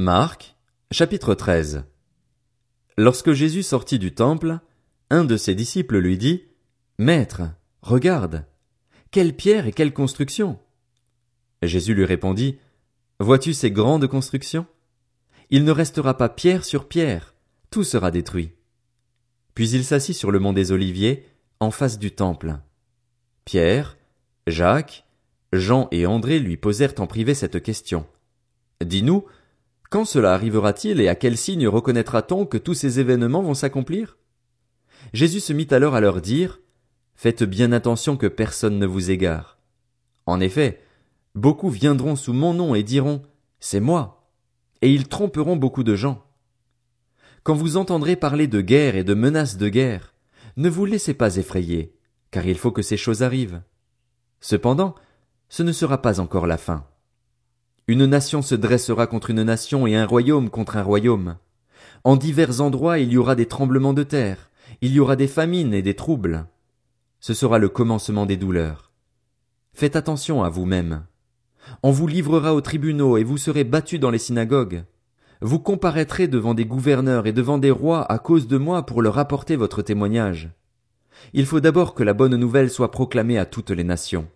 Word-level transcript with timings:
Marc, 0.00 0.54
chapitre 0.92 1.34
13 1.34 1.82
Lorsque 2.96 3.32
Jésus 3.32 3.64
sortit 3.64 3.98
du 3.98 4.14
temple, 4.14 4.60
un 5.10 5.24
de 5.24 5.36
ses 5.36 5.56
disciples 5.56 5.98
lui 5.98 6.16
dit, 6.16 6.44
Maître, 7.00 7.42
regarde, 7.82 8.44
quelle 9.10 9.34
pierre 9.34 9.66
et 9.66 9.72
quelle 9.72 9.92
construction! 9.92 10.60
Jésus 11.62 11.94
lui 11.94 12.04
répondit, 12.04 12.60
Vois-tu 13.18 13.52
ces 13.52 13.72
grandes 13.72 14.06
constructions? 14.06 14.68
Il 15.50 15.64
ne 15.64 15.72
restera 15.72 16.16
pas 16.16 16.28
pierre 16.28 16.64
sur 16.64 16.86
pierre, 16.86 17.34
tout 17.70 17.82
sera 17.82 18.12
détruit. 18.12 18.52
Puis 19.54 19.68
il 19.70 19.84
s'assit 19.84 20.14
sur 20.14 20.30
le 20.30 20.38
mont 20.38 20.52
des 20.52 20.70
Oliviers, 20.70 21.26
en 21.58 21.72
face 21.72 21.98
du 21.98 22.12
temple. 22.12 22.60
Pierre, 23.44 23.98
Jacques, 24.46 25.08
Jean 25.52 25.88
et 25.90 26.06
André 26.06 26.38
lui 26.38 26.56
posèrent 26.56 26.94
en 26.98 27.08
privé 27.08 27.34
cette 27.34 27.60
question. 27.60 28.06
Dis-nous, 28.80 29.24
quand 29.90 30.04
cela 30.04 30.34
arrivera-t-il 30.34 31.00
et 31.00 31.08
à 31.08 31.14
quel 31.14 31.36
signe 31.36 31.66
reconnaîtra-t-on 31.66 32.44
que 32.44 32.58
tous 32.58 32.74
ces 32.74 33.00
événements 33.00 33.42
vont 33.42 33.54
s'accomplir? 33.54 34.18
Jésus 35.12 35.40
se 35.40 35.52
mit 35.52 35.68
alors 35.70 35.94
à 35.94 36.00
leur 36.00 36.20
dire, 36.20 36.60
Faites 37.14 37.42
bien 37.42 37.72
attention 37.72 38.16
que 38.16 38.28
personne 38.28 38.78
ne 38.78 38.86
vous 38.86 39.10
égare. 39.10 39.58
En 40.26 40.38
effet, 40.38 40.80
beaucoup 41.34 41.68
viendront 41.68 42.14
sous 42.14 42.32
mon 42.32 42.54
nom 42.54 42.74
et 42.74 42.84
diront, 42.84 43.22
C'est 43.58 43.80
moi. 43.80 44.30
Et 44.82 44.92
ils 44.92 45.08
tromperont 45.08 45.56
beaucoup 45.56 45.82
de 45.82 45.96
gens. 45.96 46.24
Quand 47.42 47.54
vous 47.54 47.76
entendrez 47.76 48.14
parler 48.14 48.46
de 48.46 48.60
guerre 48.60 48.94
et 48.94 49.04
de 49.04 49.14
menaces 49.14 49.56
de 49.56 49.68
guerre, 49.68 50.14
ne 50.56 50.68
vous 50.68 50.84
laissez 50.84 51.14
pas 51.14 51.36
effrayer, 51.36 51.96
car 52.30 52.46
il 52.46 52.58
faut 52.58 52.70
que 52.70 52.82
ces 52.82 52.96
choses 52.96 53.22
arrivent. 53.22 53.62
Cependant, 54.40 54.94
ce 55.48 55.62
ne 55.62 55.72
sera 55.72 56.02
pas 56.02 56.20
encore 56.20 56.46
la 56.46 56.58
fin. 56.58 56.86
Une 57.88 58.04
nation 58.04 58.42
se 58.42 58.54
dressera 58.54 59.06
contre 59.06 59.30
une 59.30 59.42
nation 59.42 59.86
et 59.86 59.96
un 59.96 60.04
royaume 60.04 60.50
contre 60.50 60.76
un 60.76 60.82
royaume. 60.82 61.36
En 62.04 62.16
divers 62.16 62.60
endroits 62.60 62.98
il 62.98 63.10
y 63.10 63.16
aura 63.16 63.34
des 63.34 63.46
tremblements 63.46 63.94
de 63.94 64.02
terre, 64.02 64.50
il 64.82 64.92
y 64.92 65.00
aura 65.00 65.16
des 65.16 65.26
famines 65.26 65.72
et 65.72 65.80
des 65.80 65.94
troubles. 65.94 66.44
Ce 67.18 67.32
sera 67.32 67.58
le 67.58 67.70
commencement 67.70 68.26
des 68.26 68.36
douleurs. 68.36 68.92
Faites 69.72 69.96
attention 69.96 70.44
à 70.44 70.50
vous-même. 70.50 71.04
On 71.82 71.90
vous 71.90 72.06
livrera 72.06 72.54
aux 72.54 72.60
tribunaux 72.60 73.16
et 73.16 73.24
vous 73.24 73.38
serez 73.38 73.64
battus 73.64 73.98
dans 73.98 74.10
les 74.10 74.18
synagogues. 74.18 74.84
Vous 75.40 75.58
comparaîtrez 75.58 76.28
devant 76.28 76.52
des 76.52 76.66
gouverneurs 76.66 77.26
et 77.26 77.32
devant 77.32 77.56
des 77.56 77.70
rois 77.70 78.04
à 78.12 78.18
cause 78.18 78.48
de 78.48 78.58
moi 78.58 78.84
pour 78.84 79.00
leur 79.00 79.18
apporter 79.18 79.56
votre 79.56 79.80
témoignage. 79.80 80.50
Il 81.32 81.46
faut 81.46 81.60
d'abord 81.60 81.94
que 81.94 82.02
la 82.02 82.12
bonne 82.12 82.36
nouvelle 82.36 82.68
soit 82.68 82.90
proclamée 82.90 83.38
à 83.38 83.46
toutes 83.46 83.70
les 83.70 83.84
nations. 83.84 84.28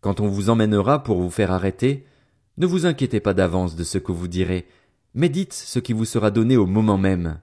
Quand 0.00 0.18
on 0.18 0.26
vous 0.26 0.50
emmènera 0.50 1.04
pour 1.04 1.20
vous 1.20 1.30
faire 1.30 1.52
arrêter, 1.52 2.04
ne 2.58 2.66
vous 2.66 2.86
inquiétez 2.86 3.20
pas 3.20 3.34
d'avance 3.34 3.76
de 3.76 3.84
ce 3.84 3.98
que 3.98 4.12
vous 4.12 4.28
direz, 4.28 4.66
mais 5.14 5.28
dites 5.28 5.52
ce 5.52 5.78
qui 5.78 5.92
vous 5.92 6.04
sera 6.04 6.30
donné 6.30 6.56
au 6.56 6.66
moment 6.66 6.98
même. 6.98 7.40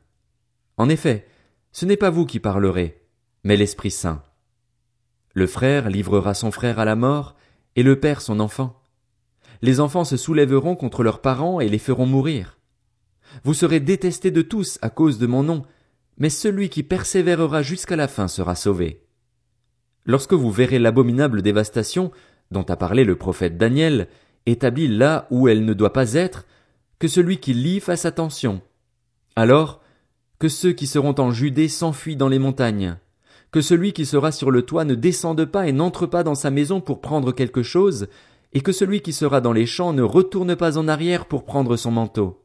En 0.78 0.90
effet, 0.90 1.26
ce 1.72 1.86
n'est 1.86 1.98
pas 1.98 2.10
vous 2.10 2.26
qui 2.26 2.40
parlerez, 2.40 3.02
mais 3.44 3.56
l'Esprit 3.56 3.92
Saint. 3.92 4.22
Le 5.34 5.48
frère 5.48 5.90
livrera 5.90 6.34
son 6.34 6.52
frère 6.52 6.80
à 6.80 6.86
la 6.86 6.96
mort, 6.96 7.36
et 7.78 7.84
le 7.84 8.00
père 8.00 8.22
son 8.22 8.40
enfant. 8.42 8.82
Les 9.62 9.80
enfants 9.80 10.04
se 10.04 10.18
soulèveront 10.18 10.76
contre 10.76 11.02
leurs 11.02 11.22
parents 11.22 11.60
et 11.62 11.70
les 11.70 11.80
feront 11.80 12.06
mourir. 12.06 12.60
Vous 13.44 13.54
serez 13.54 13.80
détestés 13.80 14.32
de 14.32 14.42
tous 14.42 14.80
à 14.82 14.90
cause 14.90 15.18
de 15.18 15.28
mon 15.28 15.44
nom, 15.44 15.64
mais 16.18 16.30
celui 16.30 16.70
qui 16.70 16.84
persévérera 16.84 17.62
jusqu'à 17.62 17.96
la 17.96 18.08
fin 18.08 18.28
sera 18.28 18.56
sauvé. 18.56 19.06
Lorsque 20.06 20.34
vous 20.34 20.52
verrez 20.52 20.80
l'abominable 20.80 21.42
dévastation 21.42 22.12
dont 22.52 22.64
a 22.64 22.76
parlé 22.76 23.04
le 23.04 23.16
prophète 23.16 23.58
Daniel, 23.58 24.08
établie 24.46 24.88
là 24.88 25.28
où 25.32 25.48
elle 25.48 25.66
ne 25.66 25.74
doit 25.74 25.94
pas 25.94 26.14
être, 26.14 26.46
que 27.00 27.08
celui 27.08 27.38
qui 27.38 27.54
lit 27.54 27.80
fasse 27.80 28.06
attention. 28.06 28.62
Alors, 29.36 29.82
que 30.40 30.50
ceux 30.50 30.74
qui 30.74 30.88
seront 30.88 31.16
en 31.20 31.32
Judée 31.32 31.68
s'enfuient 31.68 32.16
dans 32.16 32.28
les 32.28 32.40
montagnes, 32.40 32.98
que 33.52 33.62
celui 33.62 33.94
qui 33.94 34.06
sera 34.06 34.32
sur 34.32 34.52
le 34.52 34.64
toit 34.64 34.86
ne 34.86 34.96
descende 34.96 35.46
pas 35.46 35.68
et 35.68 35.72
n'entre 35.72 36.06
pas 36.06 36.24
dans 36.24 36.36
sa 36.36 36.52
maison 36.52 36.82
pour 36.82 37.02
prendre 37.02 37.32
quelque 37.32 37.64
chose, 37.64 38.08
et 38.54 38.62
que 38.62 38.72
celui 38.72 39.02
qui 39.02 39.14
sera 39.14 39.42
dans 39.42 39.54
les 39.54 39.66
champs 39.66 39.94
ne 39.94 40.02
retourne 40.02 40.56
pas 40.56 40.78
en 40.78 40.88
arrière 40.88 41.26
pour 41.26 41.46
prendre 41.46 41.76
son 41.76 41.92
manteau. 41.92 42.42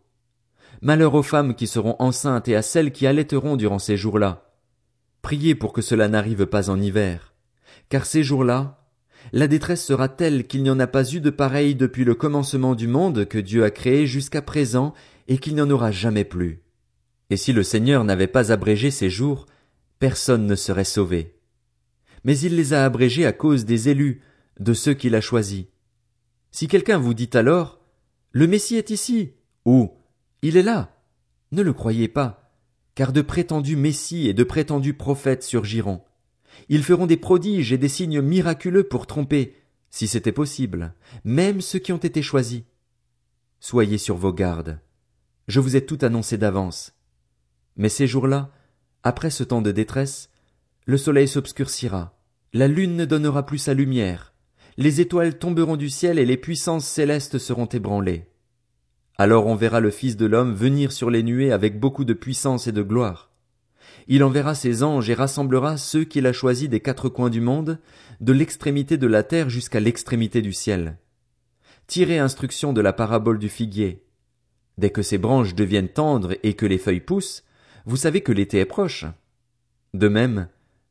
Malheur 0.83 1.15
aux 1.15 1.23
femmes 1.23 1.55
qui 1.55 1.67
seront 1.67 1.97
enceintes 1.99 2.49
et 2.49 2.57
à 2.57 2.63
celles 2.63 2.91
qui 2.91 3.07
allaiteront 3.07 3.57
durant 3.57 3.79
ces 3.79 3.97
jours-là. 3.97 4.51
Priez 5.23 5.55
pour 5.55 5.73
que 5.73 5.83
cela 5.83 6.09
n'arrive 6.09 6.47
pas 6.47 6.71
en 6.71 6.81
hiver, 6.81 7.35
car 7.89 8.07
ces 8.07 8.23
jours-là, 8.23 8.80
la 9.33 9.47
détresse 9.47 9.85
sera 9.85 10.09
telle 10.09 10.47
qu'il 10.47 10.63
n'y 10.63 10.71
en 10.71 10.81
a 10.81 10.87
pas 10.87 11.09
eu 11.13 11.21
de 11.21 11.31
pareil 11.31 11.75
depuis 11.75 12.05
le 12.05 12.15
commencement 12.15 12.75
du 12.75 12.87
monde 12.87 13.27
que 13.27 13.39
Dieu 13.39 13.65
a 13.65 13.71
créé 13.71 14.07
jusqu'à 14.07 14.43
présent 14.43 14.95
et 15.29 15.39
qu'il 15.39 15.55
n'y 15.55 15.61
en 15.61 15.71
aura 15.71 15.91
jamais 15.91 16.25
plus. 16.25 16.63
Et 17.31 17.37
si 17.37 17.53
le 17.53 17.63
Seigneur 17.63 18.05
n'avait 18.05 18.27
pas 18.27 18.53
abrégé 18.53 18.91
ces 18.91 19.09
jours, 19.09 19.47
personne 19.99 20.47
ne 20.47 20.57
serait 20.57 20.85
sauvé. 20.85 21.37
Mais 22.25 22.39
il 22.39 22.57
les 22.57 22.73
a 22.73 22.85
abrégés 22.85 23.27
à 23.27 23.33
cause 23.33 23.65
des 23.65 23.89
élus, 23.89 24.21
de 24.59 24.75
ceux 24.75 24.95
qu'il 24.95 25.15
a 25.15 25.21
choisis. 25.21 25.67
Si 26.51 26.67
quelqu'un 26.67 26.99
vous 26.99 27.15
dit 27.15 27.31
alors, 27.35 27.81
le 28.33 28.47
Messie 28.47 28.77
est 28.77 28.91
ici, 28.91 29.33
ou, 29.65 29.93
il 30.43 30.57
est 30.57 30.63
là, 30.63 31.01
ne 31.53 31.63
le 31.63 31.73
croyez 31.73 32.09
pas, 32.09 32.53
car 32.95 33.13
de 33.13 33.23
prétendus 33.23 33.77
Messies 33.77 34.29
et 34.29 34.35
de 34.35 34.45
prétendus 34.45 34.95
prophètes 34.95 35.43
surgiront. 35.43 36.03
Ils 36.69 36.85
feront 36.85 37.07
des 37.07 37.17
prodiges 37.17 37.73
et 37.73 37.79
des 37.79 37.89
signes 37.89 38.21
miraculeux 38.21 38.85
pour 38.85 39.07
tromper, 39.07 39.57
si 39.91 40.07
c'était 40.07 40.33
possible, 40.33 40.95
même 41.25 41.61
ceux 41.61 41.79
qui 41.79 41.93
ont 41.93 41.99
été 41.99 42.23
choisis. 42.23 42.63
Soyez 43.59 43.99
sur 43.99 44.17
vos 44.17 44.33
gardes. 44.33 44.81
Je 45.49 45.61
vous 45.61 45.77
ai 45.77 45.85
tout 45.85 45.99
annoncé 46.03 46.39
d'avance. 46.39 46.93
Mais 47.77 47.89
ces 47.89 48.07
jours-là, 48.07 48.51
après 49.03 49.31
ce 49.31 49.43
temps 49.43 49.63
de 49.63 49.73
détresse, 49.73 50.31
le 50.87 50.97
soleil 50.97 51.29
s'obscurcira, 51.29 52.19
la 52.53 52.69
lune 52.69 52.97
ne 52.97 53.05
donnera 53.05 53.47
plus 53.47 53.59
sa 53.59 53.75
lumière, 53.75 54.31
les 54.77 55.01
étoiles 55.01 55.39
tomberont 55.39 55.77
du 55.77 55.91
ciel 55.91 56.19
et 56.19 56.25
les 56.25 56.37
puissances 56.37 56.87
célestes 56.87 57.39
seront 57.39 57.67
ébranlées. 57.67 58.27
Alors 59.19 59.47
on 59.47 59.55
verra 59.55 59.81
le 59.81 59.91
Fils 59.91 60.17
de 60.17 60.27
l'homme 60.27 60.55
venir 60.55 60.93
sur 60.93 61.11
les 61.11 61.23
nuées 61.23 61.53
avec 61.53 61.79
beaucoup 61.79 62.05
de 62.05 62.15
puissance 62.15 62.67
et 62.67 62.73
de 62.73 62.83
gloire. 62.83 63.30
Il 64.13 64.25
enverra 64.25 64.57
ses 64.57 64.83
anges 64.83 65.09
et 65.09 65.15
rassemblera 65.15 65.77
ceux 65.77 66.03
qu'il 66.03 66.27
a 66.27 66.33
choisis 66.33 66.69
des 66.69 66.81
quatre 66.81 67.09
coins 67.09 67.31
du 67.31 67.41
monde, 67.41 67.79
de 68.21 68.33
l'extrémité 68.33 68.99
de 68.99 69.07
la 69.07 69.23
terre 69.23 69.49
jusqu'à 69.49 69.79
l'extrémité 69.79 70.43
du 70.43 70.53
ciel. 70.53 70.99
Tirez 71.87 72.19
instruction 72.19 72.73
de 72.73 72.81
la 72.81 72.93
parabole 72.93 73.39
du 73.39 73.49
figuier. 73.49 74.05
Dès 74.79 74.91
que 74.91 75.03
ses 75.03 75.17
branches 75.17 75.55
deviennent 75.55 75.89
tendres 75.89 76.35
et 76.43 76.55
que 76.55 76.67
les 76.67 76.79
feuilles 76.79 76.99
poussent, 76.99 77.45
vous 77.87 77.97
savez 77.97 78.21
que 78.21 78.33
l'été 78.33 78.59
est 78.59 78.65
proche. 78.65 79.05
De 79.95 80.09
même, 80.09 80.49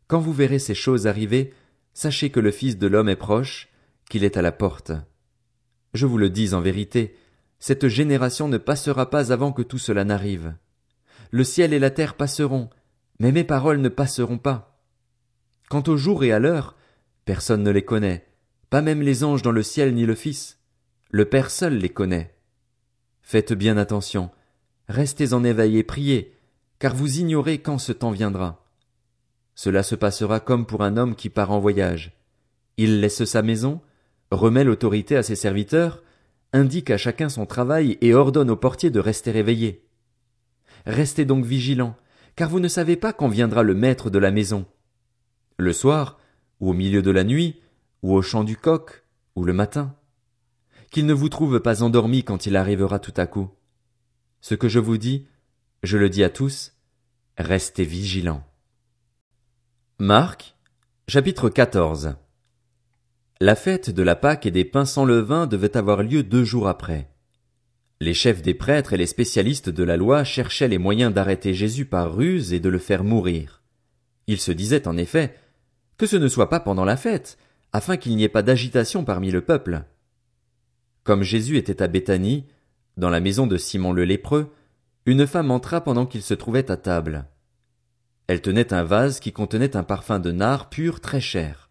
quand 0.08 0.20
vous 0.20 0.32
verrez 0.32 0.60
ces 0.60 0.74
choses 0.74 1.06
arriver, 1.06 1.54
sachez 1.94 2.30
que 2.30 2.40
le 2.40 2.52
Fils 2.52 2.78
de 2.78 2.88
l'homme 2.88 3.10
est 3.10 3.18
proche, 3.18 3.68
qu'il 4.10 4.24
est 4.24 4.38
à 4.38 4.42
la 4.42 4.54
porte. 4.54 4.94
Je 5.94 6.06
vous 6.06 6.18
le 6.18 6.30
dis 6.30 6.54
en 6.54 6.62
vérité, 6.62 7.18
cette 7.60 7.90
génération 7.90 8.48
ne 8.48 8.58
passera 8.58 9.10
pas 9.10 9.34
avant 9.34 9.52
que 9.52 9.62
tout 9.62 9.78
cela 9.78 10.06
n'arrive. 10.06 10.54
Le 11.32 11.44
ciel 11.44 11.74
et 11.74 11.80
la 11.80 11.90
terre 11.90 12.16
passeront, 12.16 12.70
mais 13.20 13.32
mes 13.32 13.44
paroles 13.44 13.82
ne 13.82 13.90
passeront 13.90 14.38
pas. 14.38 14.82
Quant 15.70 15.84
au 15.88 15.98
jour 15.98 16.24
et 16.24 16.32
à 16.32 16.40
l'heure, 16.40 16.76
personne 17.26 17.64
ne 17.64 17.72
les 17.72 17.84
connaît, 17.84 18.26
pas 18.70 18.82
même 18.82 19.02
les 19.02 19.24
anges 19.24 19.42
dans 19.42 19.52
le 19.52 19.64
ciel 19.64 19.94
ni 19.94 20.06
le 20.06 20.16
Fils. 20.16 20.58
Le 21.12 21.26
Père 21.26 21.52
seul 21.52 21.78
les 21.78 21.90
connaît. 21.90 22.36
Faites 23.22 23.54
bien 23.54 23.78
attention, 23.78 24.32
restez 24.88 25.34
en 25.34 25.44
éveil 25.44 25.78
et 25.78 25.84
priez, 25.84 26.38
car 26.80 26.96
vous 26.96 27.20
ignorez 27.20 27.60
quand 27.60 27.78
ce 27.78 27.92
temps 27.92 28.12
viendra. 28.12 28.66
Cela 29.54 29.84
se 29.84 29.96
passera 29.96 30.40
comme 30.40 30.66
pour 30.66 30.84
un 30.84 30.98
homme 30.98 31.16
qui 31.16 31.30
part 31.30 31.52
en 31.52 31.60
voyage. 31.60 32.14
Il 32.78 33.02
laisse 33.02 33.26
sa 33.26 33.42
maison, 33.42 33.82
remet 34.32 34.64
l'autorité 34.64 35.18
à 35.18 35.24
ses 35.24 35.36
serviteurs, 35.36 36.02
indique 36.54 36.90
à 36.90 36.98
chacun 36.98 37.30
son 37.30 37.46
travail 37.46 37.98
et 38.02 38.14
ordonne 38.14 38.50
au 38.50 38.56
portier 38.56 38.90
de 38.90 39.00
rester 39.00 39.36
éveillé. 39.36 39.86
Restez 40.86 41.26
donc 41.26 41.46
vigilants, 41.46 41.96
car 42.40 42.48
vous 42.48 42.62
ne 42.62 42.70
savez 42.70 42.96
pas 42.96 43.12
quand 43.12 43.28
viendra 43.28 43.64
le 43.64 43.74
maître 43.74 44.10
de 44.10 44.18
la 44.18 44.32
maison. 44.32 44.66
Le 45.58 45.74
soir, 45.74 46.18
ou 46.62 46.70
au 46.70 46.74
milieu 46.74 47.02
de 47.02 47.12
la 47.12 47.26
nuit, 47.26 47.60
ou 48.02 48.14
au 48.14 48.22
chant 48.22 48.46
du 48.46 48.56
coq, 48.56 49.04
ou 49.36 49.44
le 49.44 49.52
matin. 49.52 49.94
Qu'il 50.90 51.06
ne 51.06 51.14
vous 51.14 51.28
trouve 51.28 51.60
pas 51.60 51.84
endormi 51.84 52.24
quand 52.24 52.46
il 52.46 52.56
arrivera 52.56 52.98
tout 52.98 53.12
à 53.18 53.28
coup. 53.28 53.50
Ce 54.40 54.56
que 54.56 54.70
je 54.70 54.80
vous 54.80 54.98
dis, 54.98 55.28
je 55.84 55.98
le 55.98 56.10
dis 56.10 56.24
à 56.24 56.30
tous, 56.30 56.78
restez 57.38 57.84
vigilants. 57.84 58.48
Marc, 59.98 60.56
chapitre 61.10 61.50
14 61.50 62.16
La 63.42 63.56
fête 63.58 63.90
de 63.90 64.02
la 64.02 64.16
Pâque 64.16 64.46
et 64.46 64.52
des 64.52 64.64
pains 64.64 64.86
sans 64.86 65.04
levain 65.04 65.46
devait 65.46 65.76
avoir 65.76 66.04
lieu 66.04 66.24
deux 66.24 66.46
jours 66.46 66.70
après. 66.70 67.12
Les 68.02 68.14
chefs 68.14 68.42
des 68.42 68.54
prêtres 68.54 68.94
et 68.94 68.98
les 68.98 69.06
spécialistes 69.06 69.70
de 69.70 69.84
la 69.84 69.98
loi 69.98 70.24
cherchaient 70.24 70.70
les 70.70 70.78
moyens 70.78 71.14
d'arrêter 71.14 71.54
Jésus 71.54 71.84
par 71.84 72.16
ruse 72.16 72.54
et 72.54 72.62
de 72.62 72.70
le 72.70 72.80
faire 72.80 73.04
mourir. 73.04 73.62
Ils 74.28 74.40
se 74.40 74.54
disaient 74.54 74.88
en 74.88 74.96
effet 74.96 75.36
que 75.98 76.06
ce 76.06 76.16
ne 76.16 76.30
soit 76.30 76.50
pas 76.50 76.62
pendant 76.62 76.86
la 76.86 76.96
fête, 76.96 77.38
afin 77.74 77.98
qu'il 77.98 78.16
n'y 78.16 78.24
ait 78.24 78.30
pas 78.30 78.42
d'agitation 78.42 79.04
parmi 79.04 79.32
le 79.32 79.42
peuple. 79.42 79.84
Comme 81.04 81.24
Jésus 81.24 81.58
était 81.58 81.82
à 81.82 81.88
Béthanie, 81.88 82.46
Dans 82.96 83.10
la 83.10 83.20
maison 83.20 83.48
de 83.48 83.58
Simon 83.58 83.92
le 83.92 84.06
lépreux, 84.06 84.54
une 85.06 85.28
femme 85.28 85.52
entra 85.52 85.82
pendant 85.82 86.06
qu'il 86.06 86.22
se 86.22 86.34
trouvait 86.34 86.72
à 86.72 86.78
table. 86.78 87.26
Elle 88.28 88.42
tenait 88.42 88.74
un 88.74 88.84
vase 88.84 89.20
qui 89.20 89.34
contenait 89.34 89.76
un 89.76 89.84
parfum 89.84 90.20
de 90.20 90.32
nard 90.32 90.70
pur 90.70 91.02
très 91.02 91.20
cher. 91.20 91.70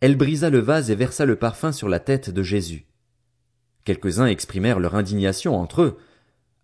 Elle 0.00 0.16
brisa 0.16 0.48
le 0.48 0.58
vase 0.58 0.90
et 0.92 0.94
versa 0.94 1.24
le 1.24 1.36
parfum 1.36 1.72
sur 1.72 1.88
la 1.88 1.98
tête 1.98 2.30
de 2.30 2.42
Jésus. 2.42 2.86
Quelques-uns 3.84 4.26
exprimèrent 4.26 4.80
leur 4.80 4.94
indignation 4.94 5.56
entre 5.56 5.82
eux. 5.82 5.98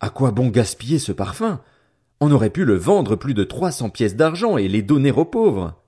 À 0.00 0.10
quoi 0.10 0.30
bon 0.30 0.48
gaspiller 0.48 0.98
ce 0.98 1.12
parfum? 1.12 1.60
On 2.20 2.30
aurait 2.30 2.50
pu 2.50 2.64
le 2.64 2.74
vendre 2.74 3.16
plus 3.16 3.34
de 3.34 3.44
trois 3.44 3.72
cents 3.72 3.90
pièces 3.90 4.16
d'argent 4.16 4.56
et 4.56 4.68
les 4.68 4.82
donner 4.82 5.10
aux 5.10 5.24
pauvres. 5.24 5.82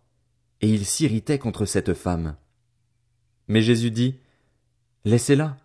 Et 0.61 0.69
ils 0.69 0.85
s'irritaient 0.85 1.39
contre 1.39 1.65
cette 1.65 1.95
femme. 1.95 2.37
Mais 3.47 3.63
Jésus 3.63 3.91
dit, 3.91 4.19
Laissez-la. 5.05 5.57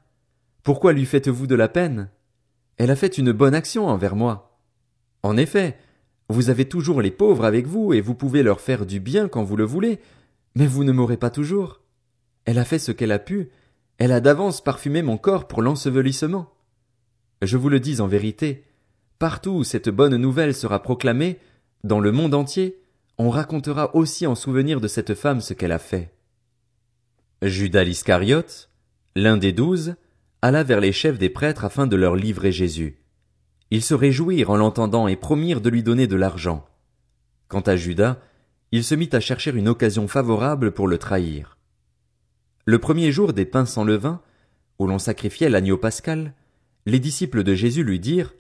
Pourquoi 0.64 0.94
lui 0.94 1.06
faites-vous 1.06 1.48
de 1.48 1.56
la 1.56 1.68
peine? 1.68 2.10
Elle 2.78 2.92
a 2.92 2.96
fait 2.96 3.18
une 3.18 3.32
bonne 3.32 3.56
action 3.56 3.88
envers 3.88 4.16
moi. 4.16 4.58
En 5.22 5.38
effet, 5.38 5.78
vous 6.30 6.50
avez 6.50 6.66
toujours 6.66 7.02
les 7.02 7.12
pauvres 7.12 7.46
avec 7.46 7.68
vous 7.68 7.94
et 7.94 8.02
vous 8.02 8.16
pouvez 8.16 8.44
leur 8.44 8.62
faire 8.62 8.86
du 8.86 9.00
bien 9.00 9.28
quand 9.28 9.44
vous 9.44 9.56
le 9.56 9.66
voulez, 9.66 10.00
mais 10.56 10.68
vous 10.68 10.84
ne 10.84 10.92
m'aurez 10.92 11.18
pas 11.18 11.30
toujours. 11.30 11.82
Elle 12.46 12.58
a 12.58 12.66
fait 12.66 12.80
ce 12.80 12.92
qu'elle 12.92 13.12
a 13.12 13.20
pu, 13.20 13.50
elle 14.04 14.12
a 14.12 14.20
d'avance 14.20 14.60
parfumé 14.60 15.02
mon 15.02 15.18
corps 15.18 15.48
pour 15.48 15.62
l'ensevelissement. 15.62 16.54
Je 17.42 17.56
vous 17.56 17.70
le 17.70 17.80
dis 17.80 18.02
en 18.02 18.08
vérité, 18.08 18.66
partout 19.18 19.52
où 19.52 19.64
cette 19.64 19.88
bonne 19.88 20.18
nouvelle 20.18 20.54
sera 20.54 20.84
proclamée, 20.84 21.40
dans 21.86 22.02
le 22.02 22.12
monde 22.12 22.34
entier, 22.34 22.82
on 23.18 23.30
racontera 23.30 23.96
aussi 23.96 24.28
en 24.28 24.36
souvenir 24.36 24.82
de 24.82 24.90
cette 24.90 25.14
femme 25.14 25.40
ce 25.40 25.54
qu'elle 25.54 25.72
a 25.72 25.80
fait. 25.80 26.12
Judas 27.42 27.86
l'Iscariote, 27.86 28.70
l'un 29.16 29.38
des 29.38 29.54
douze, 29.54 29.96
alla 30.42 30.64
vers 30.64 30.82
les 30.82 30.92
chefs 30.92 31.18
des 31.18 31.30
prêtres 31.30 31.64
afin 31.64 31.88
de 31.88 31.96
leur 31.96 32.18
livrer 32.18 32.52
Jésus. 32.52 32.98
Ils 33.72 33.84
se 33.84 33.94
réjouirent 33.94 34.50
en 34.50 34.58
l'entendant 34.58 35.08
et 35.08 35.16
promirent 35.16 35.62
de 35.62 35.70
lui 35.70 35.82
donner 35.82 36.08
de 36.08 36.18
l'argent. 36.18 36.66
Quant 37.48 37.62
à 37.62 37.78
Judas, 37.78 38.20
il 38.74 38.84
se 38.84 38.96
mit 38.96 39.12
à 39.14 39.22
chercher 39.22 39.52
une 39.52 39.70
occasion 39.70 40.10
favorable 40.10 40.74
pour 40.74 40.90
le 40.90 40.98
trahir. 40.98 41.58
Le 42.66 42.80
premier 42.80 43.12
jour 43.12 43.34
des 43.34 43.46
pains 43.46 43.66
sans 43.66 43.84
levain, 43.84 44.22
où 44.80 44.88
l'on 44.88 45.00
sacrifiait 45.00 45.50
l'agneau 45.50 45.78
pascal, 45.78 46.34
les 46.86 47.00
disciples 47.00 47.44
de 47.44 47.54
Jésus 47.54 47.84
lui 47.84 48.00
dirent 48.00 48.34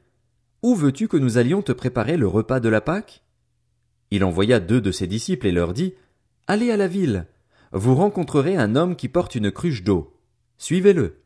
Où 0.61 0.75
veux-tu 0.75 1.09
que 1.09 1.17
nous 1.17 1.37
allions 1.37 1.61
te 1.61 1.73
préparer 1.73 2.15
le 2.15 2.27
repas 2.27 2.61
de 2.61 2.69
la 2.69 2.79
Pâque? 2.79 3.23
Il 4.11 4.23
envoya 4.23 4.61
deux 4.61 4.79
de 4.79 4.91
ses 4.91 5.07
disciples 5.07 5.47
et 5.47 5.51
leur 5.51 5.73
dit 5.73 5.93
Allez 6.47 6.71
à 6.71 6.77
la 6.77 6.87
ville, 6.87 7.27
vous 7.73 7.95
rencontrerez 7.95 8.55
un 8.55 8.75
homme 8.75 8.95
qui 8.95 9.09
porte 9.09 9.35
une 9.35 9.51
cruche 9.51 9.83
d'eau. 9.83 10.17
Suivez-le. 10.57 11.21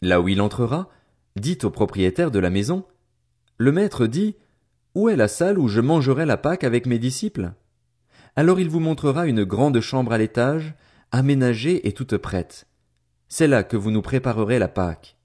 Là 0.00 0.20
où 0.20 0.28
il 0.28 0.40
entrera, 0.40 0.88
dit 1.36 1.58
au 1.62 1.70
propriétaire 1.70 2.30
de 2.30 2.38
la 2.40 2.50
maison, 2.50 2.84
Le 3.58 3.70
maître 3.70 4.06
dit, 4.06 4.34
Où 4.96 5.08
est 5.08 5.16
la 5.16 5.28
salle 5.28 5.58
où 5.58 5.68
je 5.68 5.80
mangerai 5.80 6.26
la 6.26 6.36
Pâque 6.36 6.64
avec 6.64 6.86
mes 6.86 6.98
disciples? 6.98 7.52
Alors 8.34 8.58
il 8.58 8.68
vous 8.68 8.80
montrera 8.80 9.26
une 9.26 9.44
grande 9.44 9.80
chambre 9.80 10.12
à 10.12 10.18
l'étage, 10.18 10.74
aménagée 11.12 11.86
et 11.86 11.92
toute 11.92 12.16
prête. 12.16 12.66
C'est 13.28 13.46
là 13.46 13.62
que 13.62 13.76
vous 13.76 13.90
nous 13.90 14.02
préparerez 14.02 14.58
la 14.58 14.68
Pâque. 14.68 15.16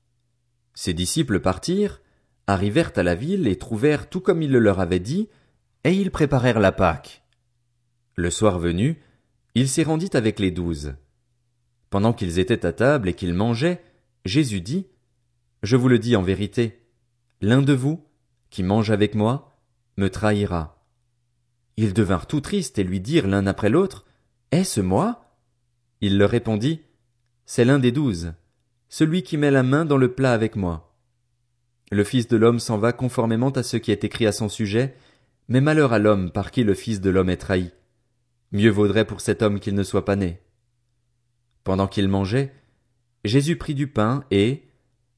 Ses 0.74 0.94
disciples 0.94 1.39
partirent, 1.39 2.01
arrivèrent 2.47 2.91
à 2.95 3.03
la 3.03 3.15
ville 3.15 3.47
et 3.47 3.57
trouvèrent 3.57 4.09
tout 4.09 4.19
comme 4.19 4.41
il 4.41 4.51
le 4.51 4.59
leur 4.59 4.80
avait 4.80 5.00
dit, 5.00 5.30
et 5.83 5.94
ils 5.94 6.12
préparèrent 6.12 6.59
la 6.59 6.71
Pâque. 6.71 7.24
Le 8.15 8.30
soir 8.30 8.59
venu, 8.59 9.01
il 9.56 9.69
s'y 9.69 9.83
rendit 9.83 10.09
avec 10.13 10.39
les 10.39 10.51
douze. 10.51 10.95
Pendant 11.89 12.13
qu'ils 12.13 12.39
étaient 12.39 12.65
à 12.65 12.74
table 12.74 13.09
et 13.09 13.13
qu'ils 13.13 13.33
mangeaient, 13.33 13.83
Jésus 14.25 14.62
dit, 14.62 14.88
Je 15.62 15.75
vous 15.75 15.89
le 15.89 16.00
dis 16.00 16.15
en 16.15 16.24
vérité, 16.24 16.81
l'un 17.41 17.62
de 17.62 17.74
vous, 17.74 18.03
qui 18.50 18.63
mange 18.63 18.91
avec 18.91 19.15
moi, 19.15 19.57
me 19.97 20.09
trahira. 20.09 20.83
Ils 21.77 21.94
devinrent 21.94 22.27
tout 22.27 22.41
tristes 22.41 22.80
et 22.80 22.83
lui 22.83 23.00
dirent 23.00 23.27
l'un 23.27 23.47
après 23.47 23.69
l'autre, 23.69 24.06
Est-ce 24.51 24.81
moi? 24.81 25.23
Il 26.06 26.18
leur 26.18 26.32
répondit, 26.32 26.82
C'est 27.46 27.64
l'un 27.64 27.80
des 27.80 27.94
douze, 27.94 28.34
celui 28.90 29.24
qui 29.24 29.38
met 29.38 29.52
la 29.52 29.64
main 29.64 29.86
dans 29.86 29.96
le 29.96 30.14
plat 30.14 30.34
avec 30.34 30.58
moi. 30.58 30.94
Le 31.94 32.04
Fils 32.04 32.28
de 32.28 32.36
l'homme 32.36 32.60
s'en 32.60 32.78
va 32.78 32.92
conformément 32.92 33.52
à 33.52 33.64
ce 33.64 33.78
qui 33.78 33.90
est 33.90 34.04
écrit 34.04 34.28
à 34.28 34.34
son 34.34 34.50
sujet, 34.50 34.98
mais 35.48 35.62
malheur 35.62 35.94
à 35.94 36.00
l'homme 36.00 36.30
par 36.30 36.52
qui 36.52 36.66
le 36.66 36.74
Fils 36.74 37.00
de 37.00 37.10
l'homme 37.10 37.30
est 37.30 37.38
trahi. 37.38 37.72
Mieux 38.52 38.70
vaudrait 38.70 39.06
pour 39.06 39.22
cet 39.22 39.42
homme 39.42 39.62
qu'il 39.62 39.76
ne 39.76 39.84
soit 39.84 40.04
pas 40.04 40.18
né. 40.18 40.42
Pendant 41.64 41.88
qu'il 41.88 42.10
mangeait, 42.10 42.54
Jésus 43.24 43.56
prit 43.56 43.74
du 43.74 43.88
pain 43.88 44.26
et, 44.30 44.64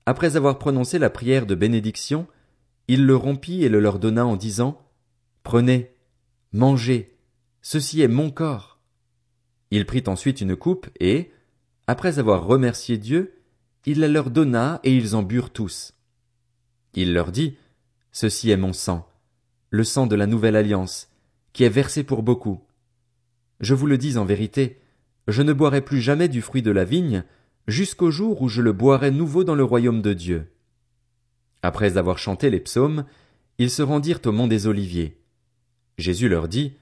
après 0.05 0.35
avoir 0.35 0.59
prononcé 0.59 0.99
la 0.99 1.09
prière 1.09 1.47
de 1.47 1.55
bénédiction, 1.55 2.27
il 2.87 3.07
le 3.07 3.15
rompit 3.15 3.63
et 3.63 3.69
le 3.69 3.79
leur 3.79 3.97
donna 3.97 4.23
en 4.23 4.35
disant, 4.35 4.79
Prenez, 5.41 5.95
mangez, 6.53 7.17
ceci 7.63 8.01
est 8.01 8.07
mon 8.07 8.29
corps. 8.29 8.74
Il 9.71 9.85
prit 9.85 10.03
ensuite 10.07 10.41
une 10.41 10.55
coupe 10.55 10.87
et, 10.99 11.31
après 11.87 12.19
avoir 12.19 12.45
remercié 12.45 12.97
Dieu, 12.97 13.33
il 13.85 13.99
la 13.99 14.07
leur 14.07 14.31
donna 14.31 14.79
et 14.83 14.95
ils 14.95 15.15
en 15.15 15.23
burent 15.23 15.51
tous. 15.51 15.93
Il 16.93 17.13
leur 17.13 17.31
dit, 17.31 17.57
Ceci 18.11 18.49
est 18.49 18.57
mon 18.57 18.73
sang, 18.73 19.07
le 19.69 19.83
sang 19.83 20.07
de 20.07 20.15
la 20.15 20.27
nouvelle 20.27 20.55
alliance, 20.55 21.09
qui 21.53 21.63
est 21.63 21.69
versé 21.69 22.03
pour 22.03 22.23
beaucoup. 22.23 22.61
Je 23.59 23.73
vous 23.73 23.87
le 23.87 23.97
dis 23.97 24.17
en 24.17 24.25
vérité, 24.25 24.79
je 25.27 25.41
ne 25.41 25.53
boirai 25.53 25.81
plus 25.81 26.01
jamais 26.01 26.29
du 26.29 26.41
fruit 26.41 26.61
de 26.61 26.71
la 26.71 26.85
vigne, 26.85 27.23
jusqu'au 27.67 28.11
jour 28.11 28.41
où 28.41 28.47
je 28.47 28.61
le 28.61 28.71
boirai 28.71 29.11
nouveau 29.11 29.43
dans 29.43 29.55
le 29.55 29.63
royaume 29.63 30.01
de 30.01 30.13
Dieu. 30.13 30.51
Après 31.61 31.97
avoir 31.97 32.17
chanté 32.17 32.49
les 32.49 32.59
psaumes, 32.59 33.05
ils 33.57 33.71
se 33.71 33.81
rendirent 33.81 34.19
au 34.25 34.31
mont 34.31 34.47
des 34.47 34.67
Oliviers. 34.67 35.19
Jésus 35.97 36.29
leur 36.29 36.47
dit, 36.47 36.77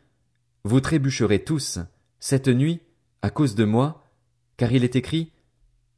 Vous 0.63 0.79
trébucherez 0.81 1.43
tous, 1.43 1.79
cette 2.25 2.47
nuit, 2.47 2.79
à 3.21 3.29
cause 3.29 3.53
de 3.53 3.65
moi, 3.65 4.09
car 4.55 4.71
il 4.71 4.85
est 4.85 4.95
écrit, 4.95 5.33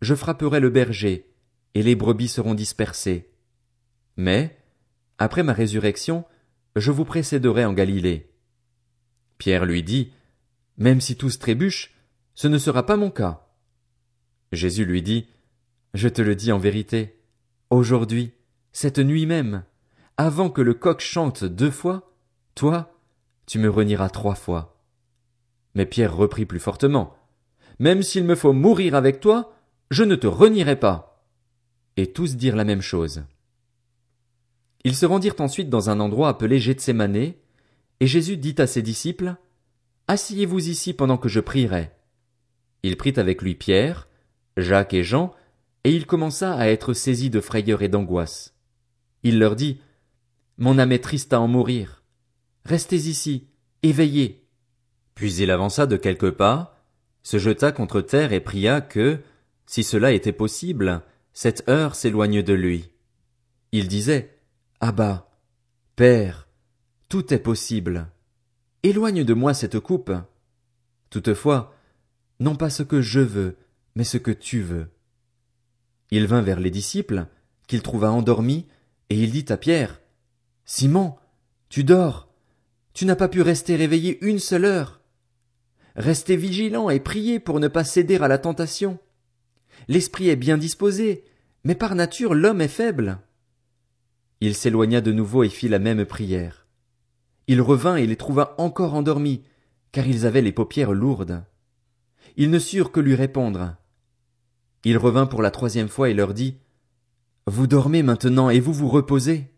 Je 0.01 0.15
frapperai 0.15 0.59
le 0.59 0.71
berger, 0.71 1.31
et 1.75 1.83
les 1.83 1.93
brebis 1.93 2.29
seront 2.29 2.55
dispersées. 2.55 3.29
Mais, 4.17 4.57
après 5.19 5.43
ma 5.43 5.53
résurrection, 5.53 6.25
je 6.75 6.89
vous 6.89 7.05
précéderai 7.05 7.63
en 7.63 7.73
Galilée. 7.73 8.33
Pierre 9.37 9.65
lui 9.65 9.83
dit, 9.83 10.13
Même 10.79 10.99
si 10.99 11.15
tous 11.15 11.37
trébuchent, 11.37 11.93
ce 12.33 12.47
ne 12.47 12.57
sera 12.57 12.87
pas 12.87 12.97
mon 12.97 13.11
cas. 13.11 13.47
Jésus 14.51 14.85
lui 14.85 15.03
dit, 15.03 15.27
Je 15.93 16.07
te 16.09 16.23
le 16.23 16.35
dis 16.35 16.51
en 16.51 16.57
vérité, 16.57 17.19
aujourd'hui, 17.69 18.31
cette 18.71 18.97
nuit 18.97 19.27
même, 19.27 19.63
avant 20.17 20.49
que 20.49 20.61
le 20.61 20.73
coq 20.73 21.01
chante 21.01 21.43
deux 21.43 21.69
fois, 21.69 22.15
toi, 22.55 22.99
tu 23.45 23.59
me 23.59 23.69
renieras 23.69 24.09
trois 24.09 24.33
fois. 24.33 24.74
Mais 25.75 25.85
Pierre 25.85 26.15
reprit 26.15 26.45
plus 26.45 26.59
fortement, 26.59 27.15
Même 27.79 28.01
s'il 28.01 28.23
me 28.23 28.35
faut 28.35 28.53
mourir 28.53 28.95
avec 28.95 29.19
toi, 29.19 29.53
je 29.91 30.03
ne 30.03 30.15
te 30.15 30.27
renierai 30.27 30.79
pas. 30.79 31.25
Et 31.97 32.11
tous 32.11 32.35
dirent 32.35 32.55
la 32.55 32.63
même 32.63 32.81
chose. 32.81 33.23
Ils 34.85 34.95
se 34.95 35.05
rendirent 35.05 35.39
ensuite 35.39 35.69
dans 35.69 35.89
un 35.89 35.99
endroit 35.99 36.29
appelé 36.29 36.59
Gethsemane, 36.59 37.33
et 37.99 38.07
Jésus 38.07 38.37
dit 38.37 38.55
à 38.57 38.67
ses 38.67 38.81
disciples, 38.81 39.35
Asseyez-vous 40.07 40.69
ici 40.69 40.93
pendant 40.93 41.17
que 41.17 41.29
je 41.29 41.39
prierai. 41.39 41.91
Il 42.83 42.95
prit 42.95 43.13
avec 43.17 43.41
lui 43.41 43.55
Pierre, 43.55 44.07
Jacques 44.57 44.93
et 44.93 45.03
Jean, 45.03 45.33
et 45.83 45.91
il 45.91 46.05
commença 46.05 46.55
à 46.55 46.67
être 46.67 46.93
saisi 46.93 47.29
de 47.29 47.41
frayeur 47.41 47.81
et 47.81 47.89
d'angoisse. 47.89 48.53
Il 49.23 49.39
leur 49.39 49.55
dit, 49.55 49.81
Mon 50.57 50.77
âme 50.77 50.91
est 50.91 51.03
triste 51.03 51.33
à 51.33 51.41
en 51.41 51.47
mourir. 51.47 52.03
Restez 52.63 53.07
ici, 53.07 53.47
éveillez. 53.81 54.44
Puis 55.15 55.35
il 55.35 55.49
avança 55.49 55.85
de 55.87 55.97
quelques 55.97 56.31
pas, 56.31 56.77
se 57.23 57.39
jeta 57.39 57.71
contre 57.71 58.01
terre 58.01 58.33
et 58.33 58.41
pria 58.41 58.81
que, 58.81 59.19
si 59.65 59.83
cela 59.83 60.11
était 60.11 60.33
possible, 60.33 61.01
cette 61.33 61.67
heure 61.67 61.95
s'éloigne 61.95 62.43
de 62.43 62.53
lui. 62.53 62.91
Il 63.71 63.87
disait, 63.87 64.37
Abba, 64.79 65.29
Père, 65.95 66.47
tout 67.09 67.33
est 67.33 67.39
possible. 67.39 68.07
Éloigne 68.83 69.23
de 69.23 69.33
moi 69.33 69.53
cette 69.53 69.79
coupe. 69.79 70.11
Toutefois, 71.09 71.73
non 72.39 72.55
pas 72.55 72.69
ce 72.69 72.83
que 72.83 73.01
je 73.01 73.21
veux, 73.21 73.57
mais 73.95 74.03
ce 74.03 74.17
que 74.17 74.31
tu 74.31 74.61
veux. 74.61 74.89
Il 76.11 76.27
vint 76.27 76.41
vers 76.41 76.59
les 76.59 76.71
disciples, 76.71 77.27
qu'il 77.67 77.81
trouva 77.81 78.11
endormis, 78.11 78.67
et 79.09 79.17
il 79.17 79.31
dit 79.31 79.45
à 79.49 79.57
Pierre, 79.57 80.01
Simon, 80.65 81.15
tu 81.69 81.83
dors, 81.83 82.27
tu 82.93 83.05
n'as 83.05 83.15
pas 83.15 83.27
pu 83.27 83.41
rester 83.41 83.75
réveillé 83.75 84.23
une 84.25 84.39
seule 84.39 84.65
heure. 84.65 85.01
Restez 85.95 86.35
vigilant 86.35 86.89
et 86.89 86.99
priez 86.99 87.39
pour 87.39 87.59
ne 87.59 87.67
pas 87.67 87.83
céder 87.83 88.17
à 88.17 88.27
la 88.27 88.37
tentation. 88.37 88.99
L'esprit 89.87 90.29
est 90.29 90.35
bien 90.35 90.57
disposé, 90.57 91.23
mais 91.63 91.75
par 91.75 91.95
nature 91.95 92.33
l'homme 92.33 92.61
est 92.61 92.67
faible. 92.67 93.19
Il 94.41 94.55
s'éloigna 94.55 95.01
de 95.01 95.11
nouveau 95.11 95.43
et 95.43 95.49
fit 95.49 95.69
la 95.69 95.79
même 95.79 96.05
prière. 96.05 96.67
Il 97.47 97.61
revint 97.61 97.95
et 97.95 98.05
les 98.05 98.15
trouva 98.15 98.55
encore 98.57 98.95
endormis, 98.95 99.43
car 99.91 100.07
ils 100.07 100.25
avaient 100.25 100.41
les 100.41 100.51
paupières 100.51 100.93
lourdes. 100.93 101.43
Ils 102.35 102.49
ne 102.49 102.59
surent 102.59 102.91
que 102.91 102.99
lui 102.99 103.15
répondre. 103.15 103.75
Il 104.83 104.97
revint 104.97 105.25
pour 105.25 105.41
la 105.41 105.51
troisième 105.51 105.87
fois 105.87 106.09
et 106.09 106.13
leur 106.13 106.33
dit, 106.33 106.57
Vous 107.47 107.67
dormez 107.67 108.03
maintenant 108.03 108.49
et 108.49 108.59
vous 108.59 108.73
vous 108.73 108.89
reposez. 108.89 109.51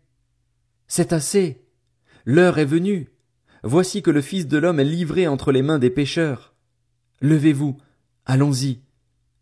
C'est 0.86 1.12
assez. 1.12 1.66
L'heure 2.24 2.58
est 2.58 2.64
venue. 2.64 3.10
Voici 3.62 4.02
que 4.02 4.10
le 4.10 4.20
Fils 4.20 4.46
de 4.46 4.58
l'homme 4.58 4.80
est 4.80 4.84
livré 4.84 5.26
entre 5.26 5.52
les 5.52 5.62
mains 5.62 5.78
des 5.78 5.90
pécheurs. 5.90 6.54
Levez-vous, 7.20 7.76
allons-y. 8.26 8.80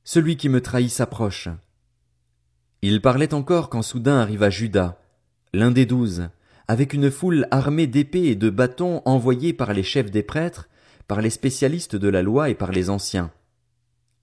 Celui 0.05 0.37
qui 0.37 0.49
me 0.49 0.61
trahit 0.61 0.91
s'approche. 0.91 1.49
Il 2.83 3.03
parlait 3.03 3.35
encore 3.35 3.69
quand 3.69 3.83
soudain 3.83 4.19
arriva 4.19 4.49
Judas, 4.49 4.99
l'un 5.53 5.71
des 5.71 5.87
douze, 5.87 6.29
avec 6.69 6.93
une 6.93 7.11
foule 7.11 7.47
armée 7.51 7.87
d'épées 7.87 8.27
et 8.27 8.37
de 8.37 8.51
bâtons 8.51 9.03
envoyés 9.05 9.53
par 9.53 9.73
les 9.73 9.83
chefs 9.83 10.11
des 10.11 10.23
prêtres, 10.23 10.69
par 11.09 11.21
les 11.21 11.31
spécialistes 11.31 11.97
de 11.97 12.09
la 12.09 12.23
loi 12.23 12.51
et 12.51 12.55
par 12.55 12.73
les 12.73 12.91
anciens. 12.91 13.31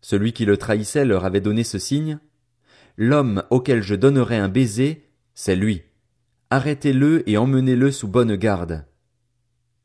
Celui 0.02 0.34
qui 0.34 0.46
le 0.46 0.58
trahissait 0.58 1.06
leur 1.06 1.26
avait 1.26 1.42
donné 1.42 1.64
ce 1.64 1.80
signe. 1.80 2.20
L'homme 2.98 3.44
auquel 3.50 3.82
je 3.82 3.96
donnerai 3.96 4.38
un 4.38 4.50
baiser, 4.50 5.10
c'est 5.34 5.56
lui. 5.56 5.84
Arrêtez-le 6.50 7.28
et 7.30 7.38
emmenez-le 7.38 7.92
sous 7.92 8.08
bonne 8.08 8.36
garde. 8.36 8.86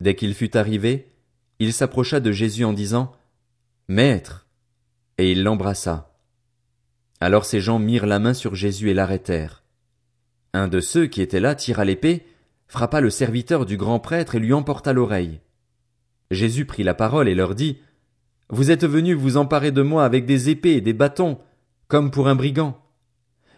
Dès 0.01 0.15
qu'il 0.15 0.35
fut 0.35 0.57
arrivé, 0.57 1.13
il 1.59 1.73
s'approcha 1.73 2.21
de 2.21 2.31
Jésus 2.33 2.65
en 2.65 2.73
disant, 2.73 3.13
Maître! 3.89 4.47
Et 5.19 5.33
il 5.33 5.43
l'embrassa. 5.43 6.15
Alors 7.21 7.45
ces 7.45 7.61
gens 7.61 7.79
mirent 7.79 8.07
la 8.07 8.21
main 8.21 8.35
sur 8.35 8.55
Jésus 8.55 8.91
et 8.91 8.95
l'arrêtèrent. 8.95 9.65
Un 10.53 10.69
de 10.69 10.81
ceux 10.81 11.07
qui 11.07 11.21
étaient 11.21 11.41
là 11.41 11.55
tira 11.55 11.85
l'épée, 11.85 12.25
frappa 12.69 13.01
le 13.01 13.11
serviteur 13.11 13.67
du 13.67 13.77
grand 13.77 13.99
prêtre 13.99 14.37
et 14.37 14.39
lui 14.39 14.53
emporta 14.53 14.93
l'oreille. 14.93 15.41
Jésus 16.31 16.65
prit 16.67 16.85
la 16.85 16.95
parole 16.95 17.29
et 17.29 17.35
leur 17.35 17.55
dit, 17.55 17.79
Vous 18.51 18.71
êtes 18.71 18.87
venus 18.87 19.17
vous 19.17 19.37
emparer 19.37 19.73
de 19.73 19.83
moi 19.83 20.05
avec 20.05 20.27
des 20.27 20.51
épées 20.51 20.75
et 20.75 20.81
des 20.81 20.93
bâtons, 20.93 21.39
comme 21.89 22.11
pour 22.11 22.29
un 22.29 22.37
brigand. 22.37 22.79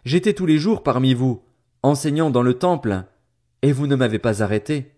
J'étais 0.04 0.32
tous 0.32 0.46
les 0.46 0.58
jours 0.58 0.82
parmi 0.82 1.12
vous, 1.12 1.42
enseignant 1.82 2.30
dans 2.30 2.42
le 2.42 2.54
temple, 2.54 3.04
et 3.62 3.72
vous 3.72 3.86
ne 3.86 3.96
m'avez 3.96 4.18
pas 4.18 4.42
arrêté. 4.42 4.94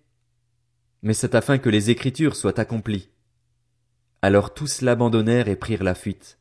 Mais 1.03 1.15
c'est 1.15 1.35
afin 1.35 1.59
que 1.59 1.69
les 1.69 1.91
Écritures 1.91 2.37
soient 2.37 2.61
accomplies. 2.61 3.09
Alors 4.23 4.55
tous 4.55 4.83
l'abandonnèrent 4.83 5.49
et 5.49 5.57
prirent 5.57 5.83
la 5.83 5.95
fuite. 5.95 6.39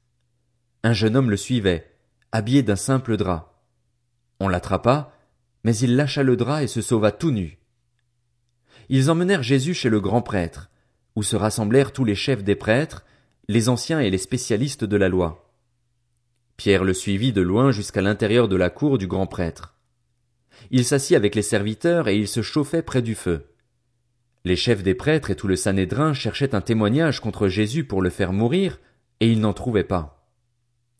Un 0.83 0.93
jeune 0.93 1.15
homme 1.15 1.31
le 1.31 1.37
suivait, 1.37 1.97
habillé 2.31 2.63
d'un 2.63 2.75
simple 2.75 3.17
drap. 3.17 3.63
On 4.39 4.47
l'attrapa, 4.47 5.13
mais 5.63 5.75
il 5.77 5.95
lâcha 5.95 6.23
le 6.23 6.35
drap 6.35 6.63
et 6.63 6.67
se 6.67 6.81
sauva 6.81 7.11
tout 7.11 7.31
nu. 7.31 7.59
Ils 8.89 9.09
emmenèrent 9.09 9.43
Jésus 9.43 9.73
chez 9.73 9.89
le 9.89 9.99
grand 9.99 10.21
prêtre, 10.21 10.69
où 11.15 11.23
se 11.23 11.35
rassemblèrent 11.35 11.93
tous 11.93 12.05
les 12.05 12.15
chefs 12.15 12.43
des 12.43 12.55
prêtres, 12.55 13.05
les 13.47 13.69
anciens 13.69 13.99
et 13.99 14.09
les 14.09 14.17
spécialistes 14.17 14.83
de 14.83 14.97
la 14.97 15.09
loi. 15.09 15.51
Pierre 16.57 16.83
le 16.83 16.93
suivit 16.93 17.33
de 17.33 17.41
loin 17.41 17.71
jusqu'à 17.71 18.01
l'intérieur 18.01 18.47
de 18.47 18.55
la 18.55 18.69
cour 18.69 18.97
du 18.97 19.07
grand 19.07 19.27
prêtre. 19.27 19.75
Il 20.69 20.85
s'assit 20.85 21.15
avec 21.15 21.33
les 21.35 21.41
serviteurs 21.41 22.07
et 22.07 22.15
il 22.15 22.27
se 22.27 22.41
chauffait 22.41 22.83
près 22.83 23.01
du 23.01 23.15
feu. 23.15 23.50
Les 24.43 24.55
chefs 24.55 24.81
des 24.81 24.95
prêtres 24.95 25.29
et 25.29 25.35
tout 25.35 25.47
le 25.47 25.55
Sanhédrin 25.55 26.13
cherchaient 26.13 26.55
un 26.55 26.61
témoignage 26.61 27.19
contre 27.19 27.47
Jésus 27.47 27.83
pour 27.83 28.01
le 28.01 28.09
faire 28.09 28.33
mourir, 28.33 28.79
et 29.19 29.31
ils 29.31 29.39
n'en 29.39 29.53
trouvaient 29.53 29.83
pas. 29.83 30.25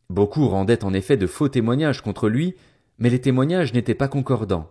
Beaucoup 0.09 0.47
rendaient 0.47 0.83
en 0.83 0.93
effet 0.93 1.17
de 1.17 1.25
faux 1.25 1.49
témoignages 1.49 2.01
contre 2.01 2.29
lui, 2.29 2.55
mais 2.99 3.09
les 3.09 3.21
témoignages 3.21 3.73
n'étaient 3.73 3.95
pas 3.95 4.07
concordants. 4.07 4.69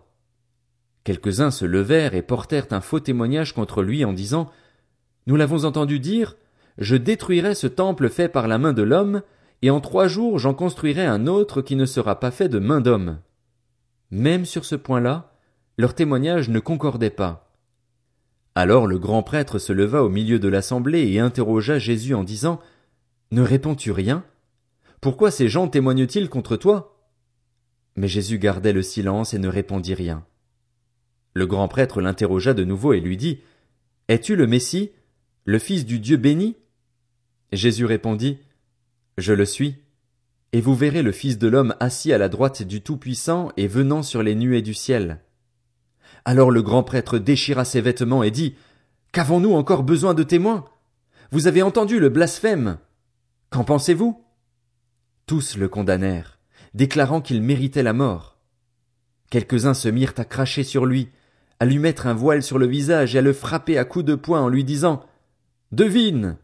Quelques-uns 1.03 1.51
se 1.51 1.65
levèrent 1.65 2.13
et 2.13 2.21
portèrent 2.21 2.67
un 2.71 2.79
faux 2.79 2.99
témoignage 2.99 3.53
contre 3.53 3.81
lui 3.81 4.05
en 4.05 4.13
disant 4.13 4.49
Nous 5.27 5.35
l'avons 5.35 5.65
entendu 5.65 5.99
dire 5.99 6.37
Je 6.77 6.95
détruirai 6.95 7.55
ce 7.55 7.67
temple 7.67 8.07
fait 8.07 8.29
par 8.29 8.47
la 8.47 8.57
main 8.57 8.71
de 8.71 8.83
l'homme, 8.83 9.21
et 9.61 9.69
en 9.69 9.81
trois 9.81 10.07
jours 10.07 10.39
j'en 10.39 10.53
construirai 10.53 11.05
un 11.05 11.27
autre 11.27 11.61
qui 11.61 11.75
ne 11.75 11.85
sera 11.85 12.19
pas 12.19 12.31
fait 12.31 12.49
de 12.49 12.59
main 12.59 12.79
d'homme. 12.79 13.19
Même 14.11 14.45
sur 14.45 14.63
ce 14.63 14.75
point-là, 14.75 15.33
leur 15.77 15.93
témoignage 15.93 16.49
ne 16.49 16.59
concordait 16.59 17.09
pas. 17.09 17.50
Alors 18.53 18.85
le 18.85 18.99
grand 18.99 19.23
prêtre 19.23 19.59
se 19.59 19.71
leva 19.71 20.03
au 20.03 20.09
milieu 20.09 20.37
de 20.37 20.49
l'assemblée 20.49 21.09
et 21.11 21.19
interrogea 21.19 21.79
Jésus 21.79 22.13
en 22.13 22.23
disant 22.23 22.59
Ne 23.31 23.41
réponds-tu 23.41 23.91
rien? 23.91 24.25
Pourquoi 24.99 25.31
ces 25.31 25.47
gens 25.47 25.67
témoignent-ils 25.67 26.29
contre 26.29 26.57
toi? 26.57 26.97
Mais 27.95 28.07
Jésus 28.07 28.39
gardait 28.39 28.73
le 28.73 28.81
silence 28.81 29.33
et 29.33 29.39
ne 29.39 29.47
répondit 29.47 29.93
rien. 29.93 30.25
Le 31.33 31.47
grand 31.47 31.69
prêtre 31.69 32.01
l'interrogea 32.01 32.53
de 32.53 32.65
nouveau 32.65 32.91
et 32.93 32.99
lui 32.99 33.15
dit 33.15 33.39
Es-tu 34.09 34.35
le 34.35 34.47
Messie, 34.47 34.91
le 35.45 35.59
Fils 35.59 35.85
du 35.85 35.99
Dieu 35.99 36.17
béni? 36.17 36.57
Jésus 37.53 37.85
répondit 37.85 38.39
Je 39.17 39.33
le 39.33 39.45
suis. 39.45 39.75
Et 40.51 40.59
vous 40.59 40.75
verrez 40.75 41.03
le 41.03 41.13
Fils 41.13 41.37
de 41.37 41.47
l'homme 41.47 41.75
assis 41.79 42.11
à 42.11 42.17
la 42.17 42.27
droite 42.27 42.63
du 42.63 42.81
Tout-Puissant 42.81 43.53
et 43.55 43.67
venant 43.67 44.03
sur 44.03 44.21
les 44.21 44.35
nuées 44.35 44.61
du 44.61 44.73
ciel. 44.73 45.21
Alors 46.25 46.51
le 46.51 46.61
grand 46.61 46.83
prêtre 46.83 47.17
déchira 47.17 47.65
ses 47.65 47.81
vêtements 47.81 48.23
et 48.23 48.31
dit 48.31 48.55
Qu'avons-nous 49.11 49.53
encore 49.53 49.83
besoin 49.83 50.13
de 50.13 50.23
témoins? 50.23 50.65
Vous 51.31 51.47
avez 51.47 51.61
entendu 51.61 51.99
le 51.99 52.09
blasphème. 52.09 52.77
Qu'en 53.49 53.63
pensez-vous? 53.63 54.23
Tous 55.25 55.57
le 55.57 55.67
condamnèrent, 55.67 56.39
déclarant 56.73 57.21
qu'il 57.21 57.41
méritait 57.41 57.83
la 57.83 57.93
mort. 57.93 58.37
Quelques-uns 59.29 59.73
se 59.73 59.89
mirent 59.89 60.13
à 60.17 60.25
cracher 60.25 60.63
sur 60.63 60.85
lui, 60.85 61.09
à 61.59 61.65
lui 61.65 61.79
mettre 61.79 62.07
un 62.07 62.13
voile 62.13 62.43
sur 62.43 62.57
le 62.57 62.67
visage 62.67 63.15
et 63.15 63.19
à 63.19 63.21
le 63.21 63.33
frapper 63.33 63.77
à 63.77 63.85
coups 63.85 64.05
de 64.05 64.15
poing 64.15 64.41
en 64.41 64.49
lui 64.49 64.63
disant 64.63 65.05
Devine 65.71 66.37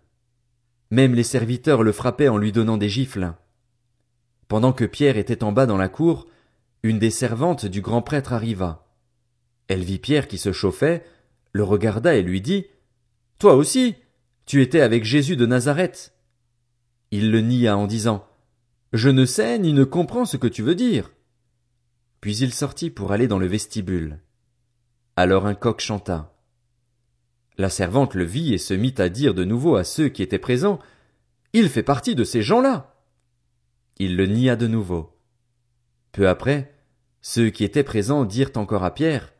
Même 0.89 1.13
les 1.13 1.23
serviteurs 1.23 1.83
le 1.83 1.91
frappaient 1.91 2.29
en 2.29 2.37
lui 2.37 2.51
donnant 2.51 2.77
des 2.77 2.89
gifles. 2.89 3.33
Pendant 4.47 4.71
que 4.71 4.85
Pierre 4.85 5.17
était 5.17 5.43
en 5.43 5.51
bas 5.51 5.65
dans 5.65 5.77
la 5.77 5.89
cour, 5.89 6.27
une 6.83 6.99
des 6.99 7.11
servantes 7.11 7.65
du 7.65 7.81
grand 7.81 8.01
prêtre 8.01 8.31
arriva. 8.31 8.86
Elle 9.67 9.83
vit 9.83 9.99
Pierre 9.99 10.27
qui 10.27 10.37
se 10.37 10.51
chauffait, 10.51 11.05
le 11.51 11.63
regarda 11.63 12.15
et 12.15 12.21
lui 12.21 12.41
dit 12.41 12.67
Toi 13.39 13.55
aussi, 13.55 13.95
tu 14.45 14.61
étais 14.61 14.81
avec 14.81 15.03
Jésus 15.03 15.35
de 15.35 15.45
Nazareth. 15.45 16.13
Il 17.11 17.31
le 17.31 17.41
nia 17.41 17.77
en 17.77 17.87
disant 17.87 18.27
Je 18.93 19.09
ne 19.09 19.25
sais 19.25 19.59
ni 19.59 19.73
ne 19.73 19.83
comprends 19.83 20.25
ce 20.25 20.37
que 20.37 20.47
tu 20.47 20.61
veux 20.61 20.75
dire. 20.75 21.11
Puis 22.21 22.37
il 22.37 22.53
sortit 22.53 22.89
pour 22.89 23.11
aller 23.11 23.27
dans 23.27 23.39
le 23.39 23.47
vestibule. 23.47 24.19
Alors 25.15 25.45
un 25.47 25.55
coq 25.55 25.81
chanta. 25.81 26.33
La 27.57 27.69
servante 27.69 28.13
le 28.13 28.23
vit 28.23 28.53
et 28.53 28.57
se 28.57 28.73
mit 28.73 28.93
à 28.99 29.09
dire 29.09 29.33
de 29.33 29.43
nouveau 29.43 29.75
à 29.75 29.83
ceux 29.83 30.09
qui 30.09 30.21
étaient 30.21 30.39
présents 30.39 30.79
Il 31.53 31.69
fait 31.69 31.83
partie 31.83 32.15
de 32.15 32.23
ces 32.23 32.41
gens-là. 32.41 32.95
Il 33.97 34.15
le 34.15 34.27
nia 34.27 34.55
de 34.55 34.67
nouveau. 34.67 35.17
Peu 36.11 36.29
après, 36.29 36.73
ceux 37.21 37.49
qui 37.49 37.63
étaient 37.63 37.83
présents 37.83 38.25
dirent 38.25 38.51
encore 38.55 38.83
à 38.83 38.93
Pierre 38.93 39.33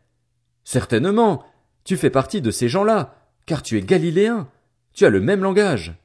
Certainement, 0.69 1.45
tu 1.85 1.95
fais 1.95 2.09
partie 2.09 2.41
de 2.41 2.51
ces 2.51 2.67
gens-là, 2.67 3.15
car 3.45 3.63
tu 3.63 3.77
es 3.77 3.81
galiléen, 3.81 4.49
tu 4.91 5.05
as 5.05 5.09
le 5.09 5.21
même 5.21 5.41
langage. 5.41 5.95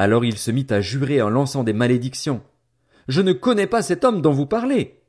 Alors 0.00 0.24
il 0.24 0.36
se 0.36 0.50
mit 0.50 0.66
à 0.70 0.80
jurer 0.80 1.22
en 1.22 1.30
lançant 1.30 1.62
des 1.62 1.72
malédictions. 1.72 2.42
Je 3.06 3.20
ne 3.20 3.32
connais 3.32 3.68
pas 3.68 3.80
cet 3.80 4.02
homme 4.02 4.20
dont 4.20 4.32
vous 4.32 4.46
parlez. 4.46 5.00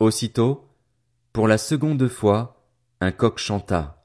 Aussitôt, 0.00 0.66
pour 1.32 1.46
la 1.46 1.56
seconde 1.56 2.08
fois, 2.08 2.66
un 3.00 3.12
coq 3.12 3.38
chanta. 3.38 4.04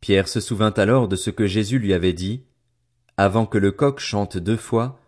Pierre 0.00 0.26
se 0.26 0.40
souvint 0.40 0.72
alors 0.72 1.06
de 1.06 1.14
ce 1.14 1.30
que 1.30 1.46
Jésus 1.46 1.78
lui 1.78 1.94
avait 1.94 2.14
dit. 2.14 2.42
Avant 3.16 3.46
que 3.46 3.58
le 3.58 3.70
coq 3.70 4.00
chante 4.00 4.38
deux 4.38 4.56
fois, 4.56 4.98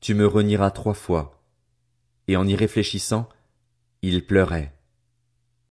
tu 0.00 0.12
me 0.12 0.26
renieras 0.26 0.70
trois 0.70 0.92
fois. 0.92 1.42
Et 2.28 2.36
en 2.36 2.46
y 2.46 2.54
réfléchissant, 2.54 3.26
il 4.02 4.26
pleurait. 4.26 4.75